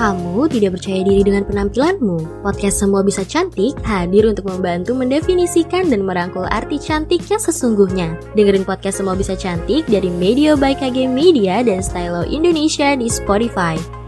[0.00, 2.40] Kamu tidak percaya diri dengan penampilanmu?
[2.40, 8.16] Podcast Semua Bisa Cantik hadir untuk membantu mendefinisikan dan merangkul arti cantik yang sesungguhnya.
[8.32, 13.99] Dengerin podcast Semua Bisa Cantik dari Media by KG Media dan Stylo Indonesia di Spotify.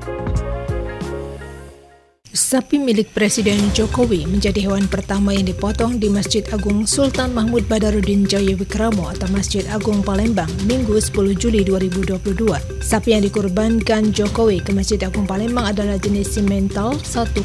[2.33, 8.25] Sapi milik Presiden Jokowi menjadi hewan pertama yang dipotong di Masjid Agung Sultan Mahmud Badarudin
[8.25, 12.33] Jayawikramo atau Masjid Agung Palembang Minggu 10 Juli 2022.
[12.81, 17.37] Sapi yang dikurbankan Jokowi ke Masjid Agung Palembang adalah jenis simental 1,1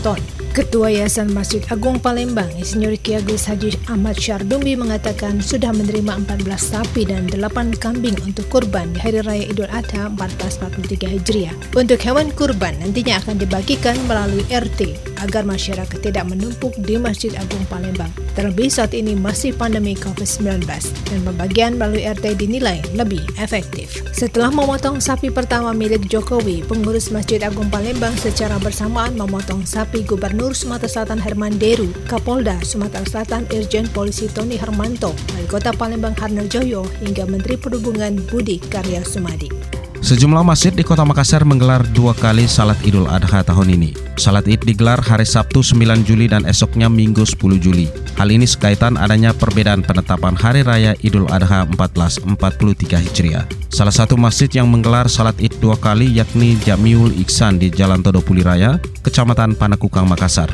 [0.00, 0.16] ton.
[0.54, 6.46] Ketua Yayasan Masjid Agung Palembang, Insinyur Ki Agus Haji Ahmad Syardumbi mengatakan sudah menerima 14
[6.54, 11.54] sapi dan 8 kambing untuk kurban di Hari Raya Idul Adha 1443 Hijriah.
[11.74, 14.94] Untuk hewan kurban nantinya akan dibagikan melalui RT
[15.26, 18.14] agar masyarakat tidak menumpuk di Masjid Agung Palembang.
[18.38, 20.70] Terlebih saat ini masih pandemi COVID-19
[21.10, 24.06] dan pembagian melalui RT dinilai lebih efektif.
[24.14, 30.43] Setelah memotong sapi pertama milik Jokowi, pengurus Masjid Agung Palembang secara bersamaan memotong sapi Gubernur
[30.44, 36.12] Gubernur Sumatera Selatan Herman Deru, Kapolda Sumatera Selatan Irjen Polisi Tony Hermanto, Wali Kota Palembang
[36.52, 39.73] Joyo, hingga Menteri Perhubungan Budi Karya Sumadi.
[40.04, 43.96] Sejumlah masjid di kota Makassar menggelar dua kali salat idul adha tahun ini.
[44.20, 47.88] Salat id digelar hari Sabtu 9 Juli dan esoknya Minggu 10 Juli.
[48.20, 53.48] Hal ini sekaitan adanya perbedaan penetapan Hari Raya Idul Adha 1443 Hijriah.
[53.72, 58.44] Salah satu masjid yang menggelar salat id dua kali yakni Jamiul Iksan di Jalan Todopuli
[58.44, 60.52] Raya, Kecamatan Panakukang, Makassar.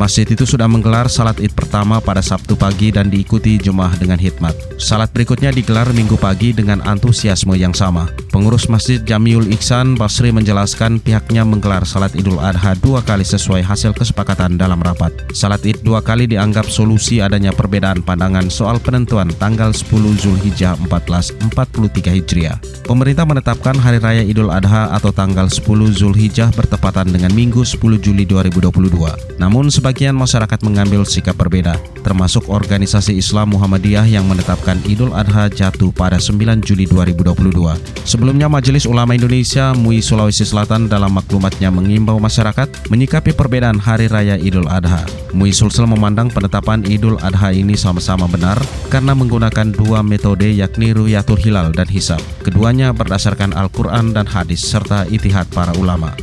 [0.00, 4.56] Masjid itu sudah menggelar salat id pertama pada Sabtu pagi dan diikuti jemaah dengan hikmat.
[4.80, 8.08] Salat berikutnya digelar minggu pagi dengan antusiasme yang sama.
[8.32, 13.92] Pengurus Masjid Jamiul Iksan Basri menjelaskan pihaknya menggelar salat idul adha dua kali sesuai hasil
[13.92, 15.12] kesepakatan dalam rapat.
[15.36, 19.88] Salat id dua kali dianggap solusi adanya perbedaan pandangan soal penentuan tanggal 10
[20.18, 22.56] Zulhijjah 1443 Hijriah.
[22.88, 28.24] Pemerintah menetapkan Hari Raya Idul Adha atau tanggal 10 Zulhijjah bertepatan dengan Minggu 10 Juli
[28.24, 29.36] 2022.
[29.38, 31.74] Namun sebagian masyarakat mengambil sikap berbeda,
[32.06, 38.06] termasuk organisasi Islam Muhammadiyah yang menetapkan Idul Adha jatuh pada 9 Juli 2022.
[38.06, 44.38] Sebelumnya Majelis Ulama Indonesia MUI Sulawesi Selatan dalam maklumatnya mengimbau masyarakat menyikapi perbedaan Hari Raya
[44.38, 45.02] Idul Adha.
[45.34, 51.42] MUI Sulsel memandang penetapan Idul Adha ini sama-sama benar karena menggunakan dua metode yakni Ruyatul
[51.42, 52.22] Hilal dan Hisab.
[52.46, 56.14] Keduanya berdasarkan Al-Quran dan hadis serta itihad para ulama.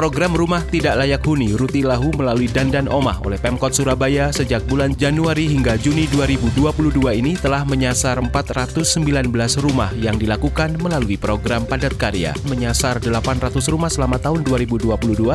[0.00, 4.96] Program Rumah Tidak Layak Huni Ruti Lahu melalui Dandan Omah oleh Pemkot Surabaya sejak bulan
[4.96, 8.96] Januari hingga Juni 2022 ini telah menyasar 419
[9.60, 12.32] rumah yang dilakukan melalui program padat karya.
[12.48, 14.88] Menyasar 800 rumah selama tahun 2022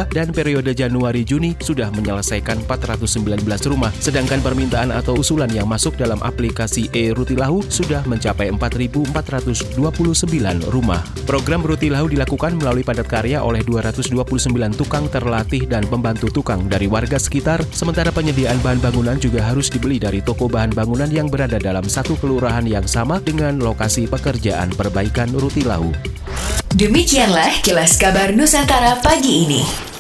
[0.10, 6.90] dan periode Januari-Juni sudah menyelesaikan 419 rumah, sedangkan permintaan atau usulan yang masuk dalam aplikasi
[6.90, 9.78] e-Ruti Lahu sudah mencapai 4.429
[10.74, 11.06] rumah.
[11.30, 16.88] Program Ruti Lahu dilakukan melalui padat karya oleh 229 tukang terlatih dan pembantu tukang dari
[16.88, 21.60] warga sekitar, sementara penyediaan bahan bangunan juga harus dibeli dari toko bahan bangunan yang berada
[21.60, 25.92] dalam satu kelurahan yang sama dengan lokasi pekerjaan perbaikan Rutilahu.
[26.76, 29.95] Demikianlah kilas kabar Nusantara pagi ini.